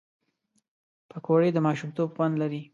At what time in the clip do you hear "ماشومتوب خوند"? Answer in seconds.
1.67-2.35